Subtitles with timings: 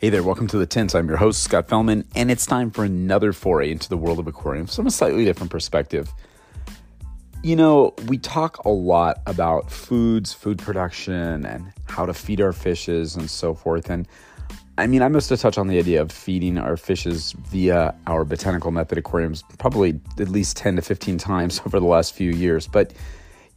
[0.00, 0.94] Hey there, welcome to the Tint.
[0.94, 4.28] I'm your host, Scott Fellman, and it's time for another foray into the world of
[4.28, 6.08] aquariums from a slightly different perspective.
[7.42, 12.52] You know, we talk a lot about foods, food production, and how to feed our
[12.52, 13.90] fishes and so forth.
[13.90, 14.06] And
[14.78, 18.24] I mean, I must have touched on the idea of feeding our fishes via our
[18.24, 22.68] botanical method aquariums probably at least 10 to 15 times over the last few years.
[22.68, 22.94] But,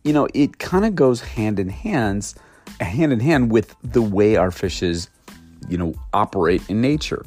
[0.04, 2.34] you know, it kind of goes hand in hands,
[2.80, 5.08] hand in hand with the way our fishes
[5.70, 7.26] you know, operate in nature.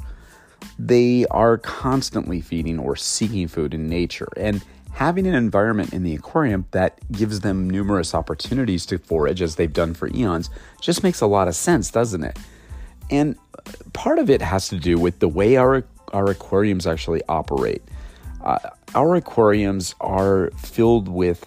[0.78, 4.28] They are constantly feeding or seeking food in nature.
[4.36, 9.56] And having an environment in the aquarium that gives them numerous opportunities to forage, as
[9.56, 12.38] they've done for eons, just makes a lot of sense, doesn't it?
[13.10, 13.36] And
[13.92, 17.82] part of it has to do with the way our, our aquariums actually operate.
[18.40, 18.58] Uh,
[18.94, 21.44] our aquariums are filled with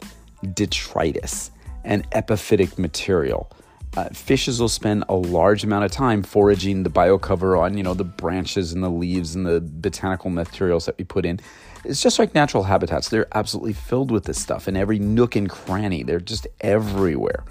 [0.53, 1.51] detritus
[1.83, 3.49] and epiphytic material
[3.97, 7.95] uh, fishes will spend a large amount of time foraging the biocover on, you know,
[7.95, 11.39] the branches and the leaves and the botanical materials that we put in.
[11.83, 13.09] It's just like natural habitats.
[13.09, 16.03] They're absolutely filled with this stuff in every nook and cranny.
[16.03, 17.43] They're just everywhere.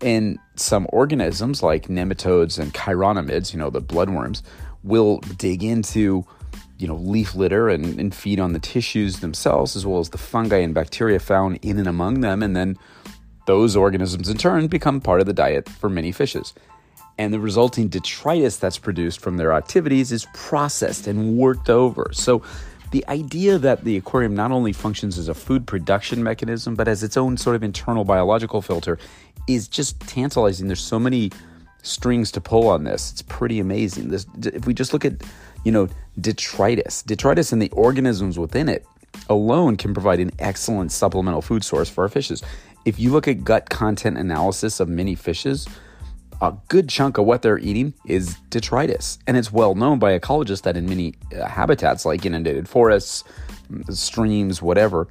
[0.00, 4.42] And some organisms like nematodes and chironomids, you know, the bloodworms,
[4.82, 6.24] will dig into,
[6.78, 10.18] you know, leaf litter and, and feed on the tissues themselves, as well as the
[10.18, 12.76] fungi and bacteria found in and among them, and then
[13.46, 16.54] those organisms, in turn, become part of the diet for many fishes.
[17.18, 22.10] And the resulting detritus that's produced from their activities is processed and worked over.
[22.12, 22.42] So,
[22.92, 27.04] the idea that the aquarium not only functions as a food production mechanism, but as
[27.04, 28.98] its own sort of internal biological filter
[29.46, 30.66] is just tantalizing.
[30.66, 31.30] There's so many
[31.82, 33.12] strings to pull on this.
[33.12, 34.08] It's pretty amazing.
[34.08, 35.22] This, if we just look at,
[35.64, 35.88] you know,
[36.20, 38.84] detritus, detritus and the organisms within it
[39.28, 42.42] alone can provide an excellent supplemental food source for our fishes
[42.84, 45.68] if you look at gut content analysis of many fishes,
[46.40, 49.18] a good chunk of what they're eating is detritus.
[49.26, 53.24] And it's well known by ecologists that in many uh, habitats like inundated forests,
[53.90, 55.08] streams, whatever,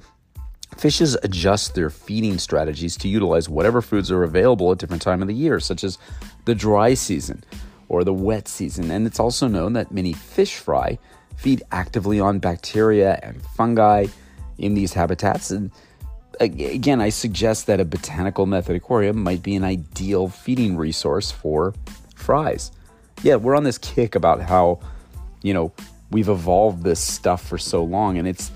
[0.76, 5.28] fishes adjust their feeding strategies to utilize whatever foods are available at different time of
[5.28, 5.98] the year, such as
[6.46, 7.44] the dry season
[7.88, 8.90] or the wet season.
[8.90, 10.98] And it's also known that many fish fry
[11.36, 14.06] feed actively on bacteria and fungi
[14.58, 15.70] in these habitats and
[16.40, 21.74] again, I suggest that a botanical method aquarium might be an ideal feeding resource for
[22.14, 22.72] fries.
[23.22, 24.80] Yeah, we're on this kick about how,
[25.42, 25.72] you know,
[26.10, 28.16] we've evolved this stuff for so long.
[28.16, 28.50] And it's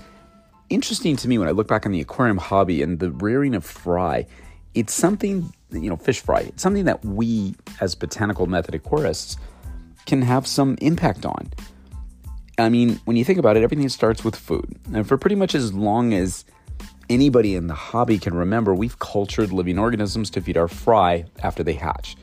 [0.69, 3.63] interesting to me when I look back on the aquarium hobby and the rearing of
[3.63, 4.25] fry.
[4.73, 9.37] It's something, you know, fish fry, it's something that we as botanical method aquarists
[10.05, 11.51] can have some impact on.
[12.57, 14.77] I mean, when you think about it, everything starts with food.
[14.93, 16.45] And for pretty much as long as
[17.09, 21.63] anybody in the hobby can remember, we've cultured living organisms to feed our fry after
[21.63, 22.15] they hatch.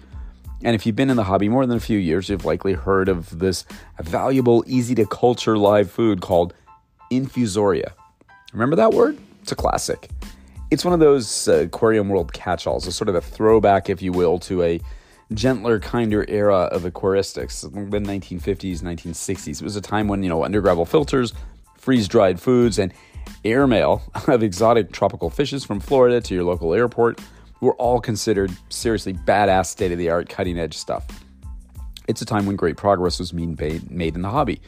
[0.65, 3.09] And if you've been in the hobby more than a few years, you've likely heard
[3.09, 3.65] of this
[4.01, 6.55] valuable, easy to culture live food called
[7.11, 7.93] infusoria.
[8.53, 9.19] Remember that word?
[9.43, 10.09] It's a classic.
[10.71, 14.01] It's one of those uh, aquarium world catch alls, a sort of a throwback, if
[14.01, 14.81] you will, to a
[15.35, 19.61] gentler, kinder era of aquaristics, the 1950s, 1960s.
[19.61, 21.33] It was a time when, you know, undergravel filters,
[21.77, 22.93] freeze dried foods, and
[23.45, 27.21] airmail of exotic tropical fishes from Florida to your local airport
[27.61, 31.07] were all considered seriously badass, state of the art, cutting edge stuff.
[32.09, 34.61] It's a time when great progress was made in the hobby.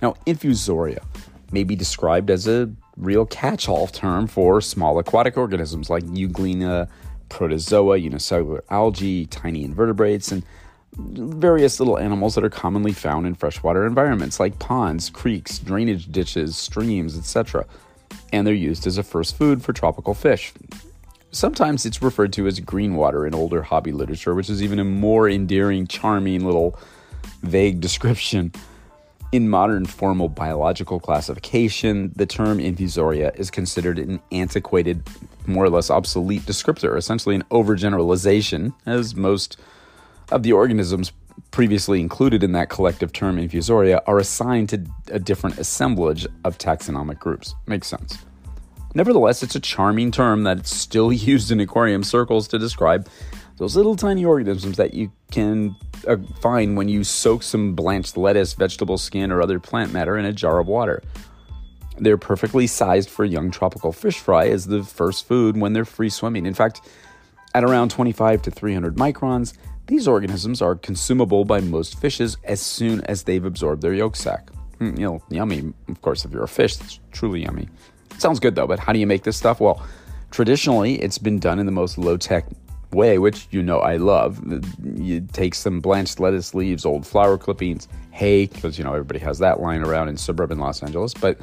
[0.00, 1.04] Now, infusoria
[1.50, 6.88] may be described as a real catch all term for small aquatic organisms like Euglena,
[7.28, 10.44] protozoa, unicellular algae, tiny invertebrates, and
[10.96, 16.56] various little animals that are commonly found in freshwater environments like ponds, creeks, drainage ditches,
[16.56, 17.66] streams, etc
[18.32, 20.52] and they're used as a first food for tropical fish.
[21.30, 24.84] Sometimes it's referred to as green water in older hobby literature, which is even a
[24.84, 26.78] more endearing, charming little
[27.42, 28.52] vague description.
[29.32, 35.02] In modern formal biological classification, the term infusoria is considered an antiquated,
[35.46, 39.58] more or less obsolete descriptor, essentially an overgeneralization, as most
[40.30, 41.12] of the organisms
[41.56, 47.18] previously included in that collective term infusoria are assigned to a different assemblage of taxonomic
[47.18, 47.54] groups.
[47.66, 48.18] Makes sense.
[48.94, 53.08] Nevertheless, it's a charming term that's still used in aquarium circles to describe
[53.56, 55.74] those little tiny organisms that you can
[56.06, 60.26] uh, find when you soak some blanched lettuce, vegetable skin, or other plant matter in
[60.26, 61.02] a jar of water.
[61.96, 66.10] They're perfectly sized for young tropical fish fry as the first food when they're free
[66.10, 66.44] swimming.
[66.44, 66.82] In fact,
[67.54, 69.54] at around 25 to 300 microns,
[69.86, 74.50] these organisms are consumable by most fishes as soon as they've absorbed their yolk sac.
[74.80, 77.68] Mm, you know, yummy, of course, if you're a fish, it's truly yummy.
[78.18, 79.60] Sounds good though, but how do you make this stuff?
[79.60, 79.84] Well,
[80.30, 82.46] traditionally, it's been done in the most low tech
[82.92, 84.40] way, which you know I love.
[84.84, 89.38] You take some blanched lettuce leaves, old flower clippings, hay, because you know everybody has
[89.38, 91.38] that lying around in suburban Los Angeles, but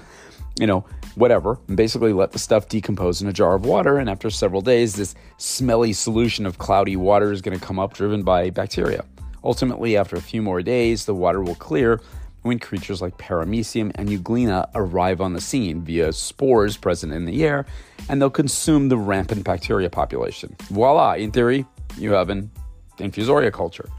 [0.60, 0.86] you know,
[1.16, 3.98] whatever, and basically let the stuff decompose in a jar of water.
[3.98, 7.94] And after several days, this smelly solution of cloudy water is going to come up
[7.94, 9.06] driven by bacteria.
[9.44, 12.02] Ultimately, after a few more days, the water will clear
[12.44, 17.44] when creatures like Paramecium and Euglena arrive on the scene via spores present in the
[17.44, 17.66] air,
[18.10, 20.56] and they'll consume the rampant bacteria population.
[20.64, 21.66] Voila, in theory,
[21.98, 22.52] you have an
[22.98, 23.90] infusoria culture.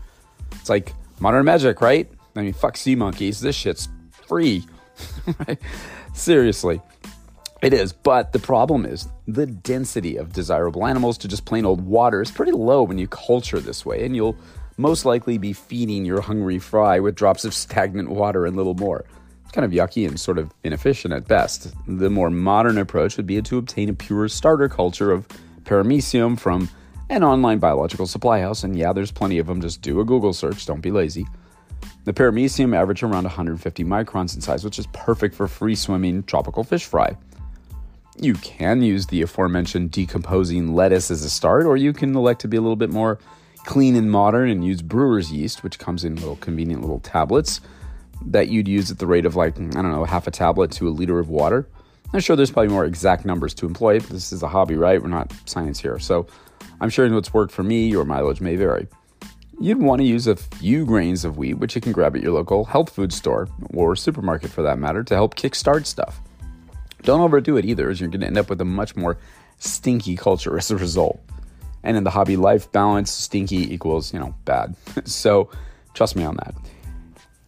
[0.53, 2.11] It's like modern magic, right?
[2.37, 3.89] I mean, fuck sea monkeys, this shit's
[4.29, 4.65] free.
[6.14, 6.81] Seriously.
[7.61, 11.81] It is, but the problem is the density of desirable animals to just plain old
[11.81, 14.37] water is pretty low when you culture this way, and you'll
[14.76, 19.05] most likely be feeding your hungry fry with drops of stagnant water and little more.
[19.43, 21.75] It's kind of yucky and sort of inefficient at best.
[21.87, 25.26] The more modern approach would be to obtain a pure starter culture of
[25.64, 26.69] paramecium from
[27.11, 29.61] an online biological supply house, and yeah, there's plenty of them.
[29.61, 31.26] Just do a Google search, don't be lazy.
[32.05, 36.65] The paramecium average around 150 microns in size, which is perfect for free swimming tropical
[36.65, 37.17] fish fry.
[38.17, 42.49] You can use the aforementioned decomposing lettuce as a start, or you can elect to
[42.49, 43.19] be a little bit more
[43.65, 47.61] clean and modern and use brewer's yeast, which comes in little convenient little tablets
[48.27, 50.89] that you'd use at the rate of like, I don't know, half a tablet to
[50.89, 51.69] a liter of water.
[52.13, 53.99] I'm sure there's probably more exact numbers to employ.
[53.99, 55.03] This is a hobby, right?
[55.03, 55.99] We're not science here.
[55.99, 56.27] So
[56.81, 58.87] I'm sharing what's worked for me, your mileage may vary.
[59.61, 62.33] You'd want to use a few grains of wheat, which you can grab at your
[62.33, 66.21] local health food store or supermarket for that matter, to help kickstart stuff.
[67.03, 69.19] Don't overdo it either, as you're going to end up with a much more
[69.59, 71.21] stinky culture as a result.
[71.83, 74.75] And in the hobby life balance, stinky equals, you know, bad.
[75.05, 75.51] so
[75.93, 76.55] trust me on that.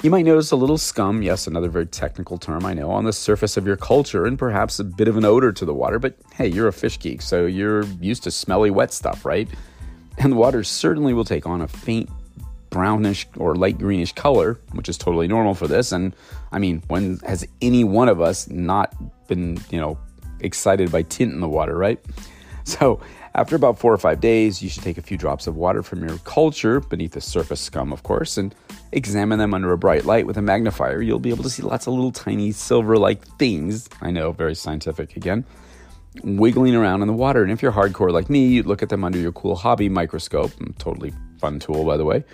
[0.02, 3.14] You might notice a little scum, yes, another very technical term, I know, on the
[3.14, 6.16] surface of your culture and perhaps a bit of an odor to the water, but
[6.34, 9.48] hey, you're a fish geek, so you're used to smelly, wet stuff, right?
[10.18, 12.10] And the water certainly will take on a faint
[12.70, 15.92] brownish or light greenish color, which is totally normal for this.
[15.92, 16.14] And
[16.52, 18.94] I mean, when has any one of us not
[19.28, 19.98] been, you know,
[20.40, 21.98] excited by tint in the water, right?
[22.64, 23.00] So
[23.34, 26.06] after about four or five days, you should take a few drops of water from
[26.06, 28.54] your culture beneath the surface scum, of course, and
[28.92, 31.00] examine them under a bright light with a magnifier.
[31.02, 33.88] You'll be able to see lots of little tiny silver like things.
[34.00, 35.44] I know, very scientific again.
[36.22, 37.42] Wiggling around in the water.
[37.42, 40.50] And if you're hardcore like me, you'd look at them under your cool hobby microscope.
[40.52, 42.24] Mm, totally fun tool, by the way.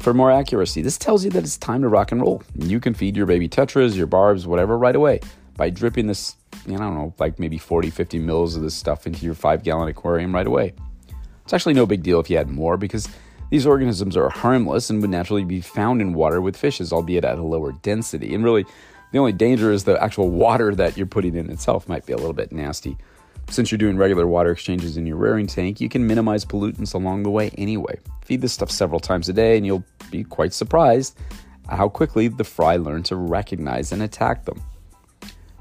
[0.00, 2.42] For more accuracy, this tells you that it's time to rock and roll.
[2.58, 5.20] You can feed your baby tetras, your barbs, whatever, right away
[5.56, 6.36] by dripping this
[6.66, 9.88] I don't know, like maybe 40, 50 mils of this stuff into your five gallon
[9.88, 10.74] aquarium right away.
[11.44, 13.08] It's actually no big deal if you add more because
[13.50, 17.38] these organisms are harmless and would naturally be found in water with fishes, albeit at
[17.38, 18.34] a lower density.
[18.34, 18.64] And really,
[19.12, 22.16] the only danger is the actual water that you're putting in itself might be a
[22.16, 22.96] little bit nasty.
[23.50, 27.22] Since you're doing regular water exchanges in your rearing tank, you can minimize pollutants along
[27.22, 27.98] the way anyway.
[28.24, 31.18] Feed this stuff several times a day, and you'll be quite surprised
[31.68, 34.60] how quickly the fry learn to recognize and attack them.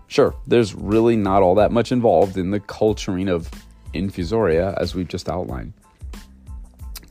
[0.08, 3.50] Sure, there's really not all that much involved in the culturing of
[3.94, 5.74] infusoria, as we've just outlined.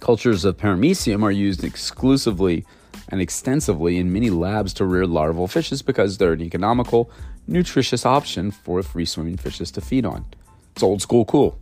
[0.01, 2.65] Cultures of paramecium are used exclusively
[3.11, 7.11] and extensively in many labs to rear larval fishes because they're an economical,
[7.47, 10.25] nutritious option for free swimming fishes to feed on.
[10.75, 11.59] It's old school cool.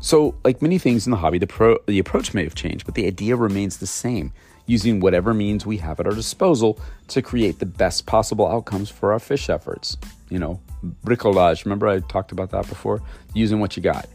[0.00, 2.96] So, like many things in the hobby, the, pro- the approach may have changed, but
[2.96, 4.32] the idea remains the same
[4.66, 6.78] using whatever means we have at our disposal
[7.08, 9.96] to create the best possible outcomes for our fish efforts.
[10.28, 10.60] You know,
[11.04, 11.64] bricolage.
[11.64, 13.02] Remember, I talked about that before?
[13.34, 14.08] Using what you got.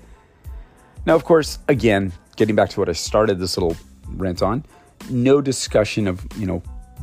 [1.06, 3.78] Now, of course, again, getting back to what I started this little
[4.10, 4.66] rant on,
[5.10, 6.62] no discussion of, you know,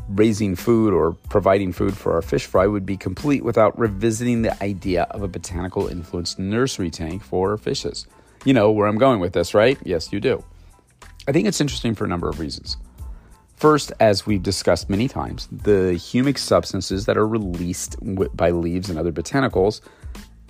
[0.08, 4.62] raising food or providing food for our fish fry would be complete without revisiting the
[4.62, 8.06] idea of a botanical influenced nursery tank for fishes.
[8.44, 9.78] You know where I'm going with this, right?
[9.84, 10.44] Yes, you do.
[11.26, 12.76] I think it's interesting for a number of reasons.
[13.56, 17.96] First, as we've discussed many times, the humic substances that are released
[18.36, 19.80] by leaves and other botanicals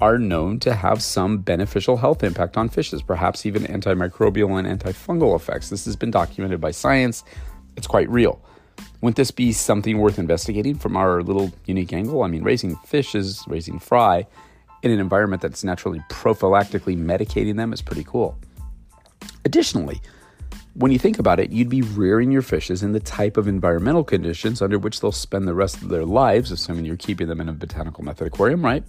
[0.00, 5.36] are known to have some beneficial health impact on fishes, perhaps even antimicrobial and antifungal
[5.36, 5.70] effects.
[5.70, 7.24] This has been documented by science,
[7.76, 8.40] it's quite real.
[9.00, 12.22] Wouldn't this be something worth investigating from our little unique angle?
[12.22, 14.26] I mean, raising fish is raising fry
[14.82, 18.36] in an environment that's naturally prophylactically medicating them is pretty cool.
[19.44, 20.00] Additionally,
[20.74, 24.04] when you think about it, you'd be rearing your fishes in the type of environmental
[24.04, 27.48] conditions under which they'll spend the rest of their lives, assuming you're keeping them in
[27.48, 28.84] a botanical method aquarium, right?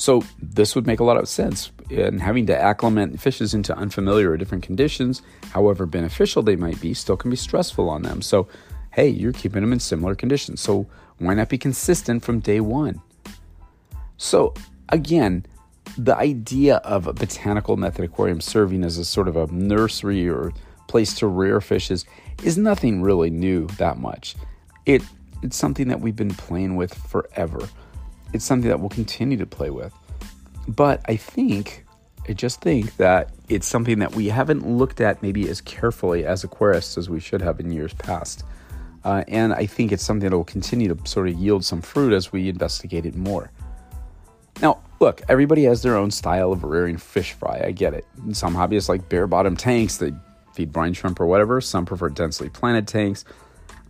[0.00, 1.72] So this would make a lot of sense.
[1.90, 6.94] And having to acclimate fishes into unfamiliar or different conditions, however beneficial they might be,
[6.94, 8.22] still can be stressful on them.
[8.22, 8.48] So,
[8.92, 10.62] hey, you're keeping them in similar conditions.
[10.62, 10.86] So
[11.18, 13.02] why not be consistent from day one?
[14.16, 14.54] So
[14.88, 15.44] again,
[15.98, 20.54] the idea of a botanical method aquarium serving as a sort of a nursery or
[20.88, 22.06] place to rear fishes
[22.42, 24.34] is nothing really new that much.
[24.86, 25.02] It
[25.42, 27.68] it's something that we've been playing with forever.
[28.32, 29.92] It's something that we'll continue to play with.
[30.68, 31.84] But I think
[32.28, 36.44] I just think that it's something that we haven't looked at maybe as carefully as
[36.44, 38.44] aquarists as we should have in years past.
[39.02, 42.12] Uh, and I think it's something that will continue to sort of yield some fruit
[42.12, 43.50] as we investigate it more.
[44.60, 47.62] Now, look, everybody has their own style of rearing fish fry.
[47.64, 48.04] I get it.
[48.32, 50.12] Some hobbyists like bare bottom tanks, they
[50.54, 51.60] feed brine shrimp or whatever.
[51.60, 53.24] Some prefer densely planted tanks.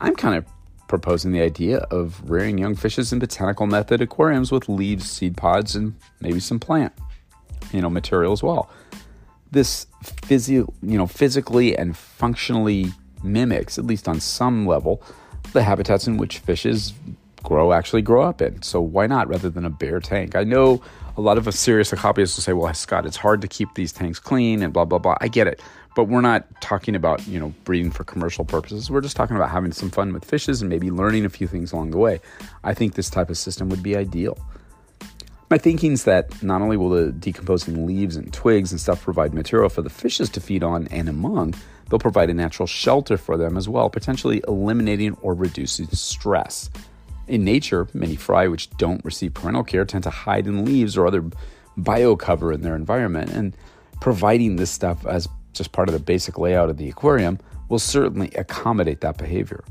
[0.00, 0.46] I'm kind of
[0.90, 5.76] proposing the idea of rearing young fishes in botanical method aquariums with leaves, seed pods,
[5.76, 6.92] and maybe some plant,
[7.72, 8.68] you know, material as well.
[9.52, 12.92] This physio, you know, physically and functionally
[13.22, 15.00] mimics, at least on some level,
[15.52, 16.92] the habitats in which fishes
[17.44, 18.60] grow actually grow up in.
[18.62, 20.34] So why not rather than a bare tank?
[20.34, 20.82] I know
[21.16, 23.92] a lot of us serious hobbyists will say, "Well, Scott, it's hard to keep these
[23.92, 25.60] tanks clean and blah blah blah." I get it,
[25.96, 28.90] but we're not talking about you know breeding for commercial purposes.
[28.90, 31.72] We're just talking about having some fun with fishes and maybe learning a few things
[31.72, 32.20] along the way.
[32.64, 34.38] I think this type of system would be ideal.
[35.50, 39.34] My thinking is that not only will the decomposing leaves and twigs and stuff provide
[39.34, 41.54] material for the fishes to feed on and among,
[41.88, 46.70] they'll provide a natural shelter for them as well, potentially eliminating or reducing stress.
[47.30, 51.06] In nature, many fry which don't receive parental care tend to hide in leaves or
[51.06, 51.24] other
[51.76, 53.56] bio cover in their environment, and
[54.00, 58.32] providing this stuff as just part of the basic layout of the aquarium will certainly
[58.32, 59.62] accommodate that behavior.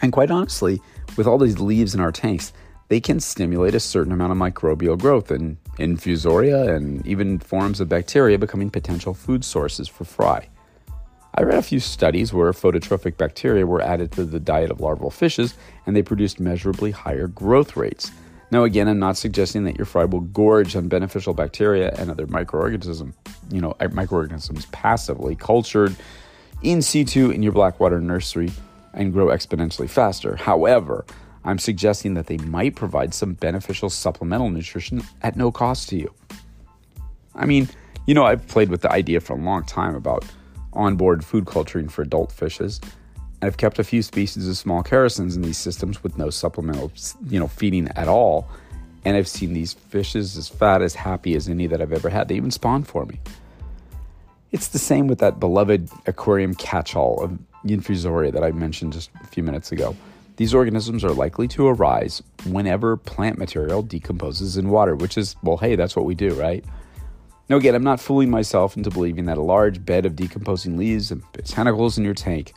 [0.00, 0.80] And quite honestly,
[1.16, 2.52] with all these leaves in our tanks,
[2.86, 7.88] they can stimulate a certain amount of microbial growth and infusoria and even forms of
[7.88, 10.48] bacteria becoming potential food sources for fry.
[11.38, 15.08] I read a few studies where phototrophic bacteria were added to the diet of larval
[15.08, 15.54] fishes
[15.86, 18.10] and they produced measurably higher growth rates.
[18.50, 22.26] Now, again, I'm not suggesting that your fry will gorge on beneficial bacteria and other
[22.26, 23.14] microorganisms,
[23.52, 25.94] you know, uh, microorganisms passively cultured
[26.64, 28.50] in situ in your blackwater nursery
[28.92, 30.34] and grow exponentially faster.
[30.34, 31.06] However,
[31.44, 36.12] I'm suggesting that they might provide some beneficial supplemental nutrition at no cost to you.
[37.36, 37.68] I mean,
[38.08, 40.24] you know, I've played with the idea for a long time about
[40.72, 42.80] onboard food culturing for adult fishes.
[43.40, 46.90] I've kept a few species of small characins in these systems with no supplemental,
[47.28, 48.48] you know, feeding at all.
[49.04, 52.28] And I've seen these fishes as fat, as happy as any that I've ever had.
[52.28, 53.20] They even spawn for me.
[54.50, 59.26] It's the same with that beloved aquarium catch-all of infusoria that I mentioned just a
[59.26, 59.94] few minutes ago.
[60.36, 65.56] These organisms are likely to arise whenever plant material decomposes in water, which is, well,
[65.56, 66.64] hey, that's what we do, right?
[67.48, 71.10] Now, again, I'm not fooling myself into believing that a large bed of decomposing leaves
[71.10, 72.52] and botanicals in your tank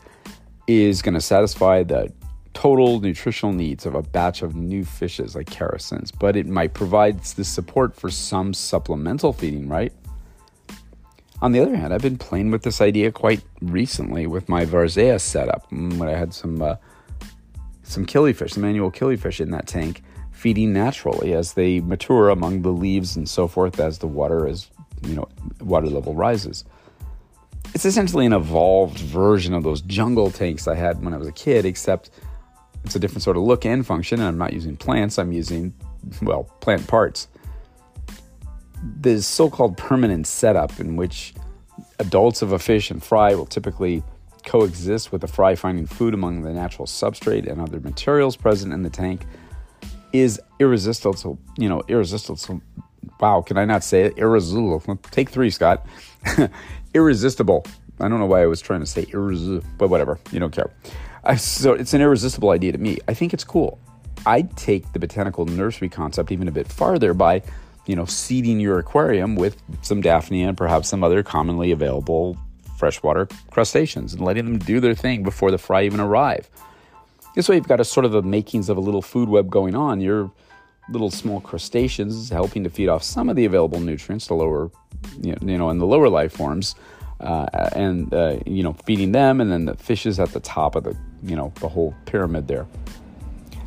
[0.67, 2.11] is going to satisfy the
[2.53, 7.23] total nutritional needs of a batch of new fishes like characins, but it might provide
[7.23, 9.93] the support for some supplemental feeding, right?
[11.41, 15.19] On the other hand, I've been playing with this idea quite recently with my Varzea
[15.19, 16.75] setup mm, when I had some uh,
[17.83, 22.71] some killifish, some annual killifish in that tank, feeding naturally as they mature among the
[22.71, 24.70] leaves and so forth as the water is
[25.03, 25.27] you know
[25.59, 26.63] water level rises.
[27.73, 31.31] It's essentially an evolved version of those jungle tanks I had when I was a
[31.31, 32.09] kid, except
[32.83, 34.19] it's a different sort of look and function.
[34.19, 35.73] And I'm not using plants; I'm using
[36.21, 37.27] well plant parts.
[38.83, 41.35] This so-called permanent setup in which
[41.99, 44.03] adults of a fish and fry will typically
[44.43, 48.81] coexist with the fry finding food among the natural substrate and other materials present in
[48.81, 49.25] the tank
[50.13, 51.39] is irresistible.
[51.57, 52.37] You know, irresistible
[53.21, 54.17] wow, can I not say it?
[54.17, 54.81] Irresistible.
[55.11, 55.85] Take three, Scott.
[56.93, 57.65] irresistible.
[57.99, 60.19] I don't know why I was trying to say irresistible, but whatever.
[60.31, 60.71] You don't care.
[61.23, 62.97] I, so it's an irresistible idea to me.
[63.07, 63.79] I think it's cool.
[64.25, 67.43] I'd take the botanical nursery concept even a bit farther by,
[67.85, 72.37] you know, seeding your aquarium with some Daphnia and perhaps some other commonly available
[72.77, 76.49] freshwater crustaceans and letting them do their thing before the fry even arrive.
[77.35, 79.75] This way, you've got a sort of the makings of a little food web going
[79.75, 80.01] on.
[80.01, 80.31] You're
[80.89, 84.71] little small crustaceans helping to feed off some of the available nutrients to lower,
[85.21, 86.75] you know, in the lower life forms,
[87.19, 90.83] uh, and uh, you know, feeding them, and then the fishes at the top of
[90.83, 92.67] the, you know, the whole pyramid there.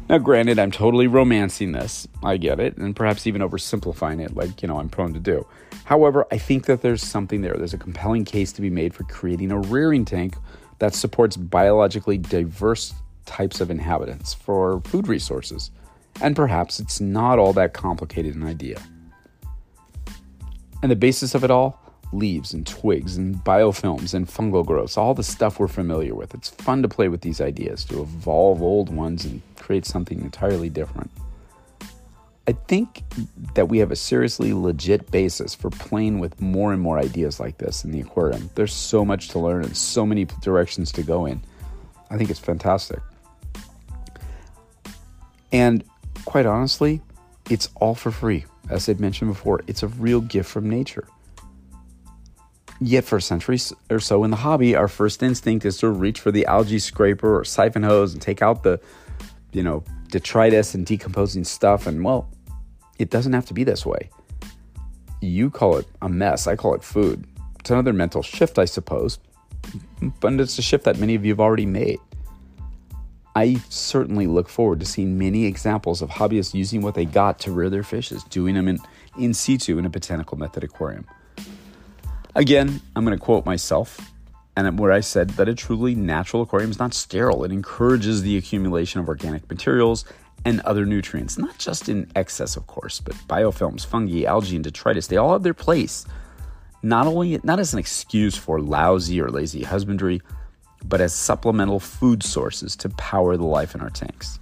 [0.08, 2.06] Now, granted, I'm totally romancing this.
[2.22, 5.46] I get it, and perhaps even oversimplifying it, like, you know, I'm prone to do.
[5.84, 7.54] However, I think that there's something there.
[7.54, 10.36] There's a compelling case to be made for creating a rearing tank
[10.78, 12.92] that supports biologically diverse
[13.24, 15.70] types of inhabitants for food resources.
[16.20, 18.80] And perhaps it's not all that complicated an idea.
[20.82, 21.80] And the basis of it all
[22.12, 26.34] leaves and twigs and biofilms and fungal growths, all the stuff we're familiar with.
[26.34, 30.68] It's fun to play with these ideas, to evolve old ones and create something entirely
[30.68, 31.10] different.
[32.46, 33.02] I think
[33.54, 37.56] that we have a seriously legit basis for playing with more and more ideas like
[37.56, 38.50] this in the aquarium.
[38.54, 41.42] There's so much to learn and so many directions to go in.
[42.10, 43.00] I think it's fantastic.
[45.52, 45.82] And
[46.34, 47.00] quite honestly,
[47.48, 48.44] it's all for free.
[48.68, 51.06] As I'd mentioned before, it's a real gift from nature.
[52.80, 56.32] Yet, for centuries or so in the hobby, our first instinct is to reach for
[56.32, 58.80] the algae scraper or siphon hose and take out the,
[59.52, 61.86] you know, detritus and decomposing stuff.
[61.86, 62.28] And well,
[62.98, 64.10] it doesn't have to be this way.
[65.20, 67.28] You call it a mess, I call it food.
[67.60, 69.20] It's another mental shift, I suppose,
[70.18, 72.00] but it's a shift that many of you have already made.
[73.36, 77.52] I certainly look forward to seeing many examples of hobbyists using what they got to
[77.52, 78.78] rear their fishes, doing them in,
[79.18, 81.06] in situ in a botanical method aquarium.
[82.36, 84.12] Again, I'm going to quote myself,
[84.56, 87.42] and where I said that a truly natural aquarium is not sterile.
[87.44, 90.04] It encourages the accumulation of organic materials
[90.44, 95.08] and other nutrients, not just in excess, of course, but biofilms, fungi, algae, and detritus.
[95.08, 96.06] They all have their place.
[96.82, 100.20] Not only not as an excuse for lousy or lazy husbandry,
[100.84, 104.38] but as supplemental food sources to power the life in our tanks.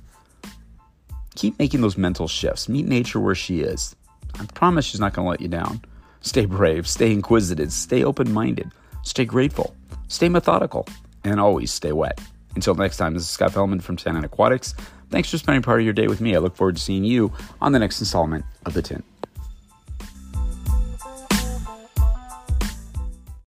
[1.34, 2.68] Keep making those mental shifts.
[2.68, 3.96] Meet nature where she is.
[4.38, 5.80] I promise she's not going to let you down.
[6.20, 8.70] Stay brave, stay inquisitive, stay open minded,
[9.02, 9.74] stay grateful,
[10.08, 10.86] stay methodical,
[11.24, 12.20] and always stay wet.
[12.54, 14.74] Until next time, this is Scott Fellman from Tannin Aquatics.
[15.10, 16.34] Thanks for spending part of your day with me.
[16.34, 19.04] I look forward to seeing you on the next installment of The Tint.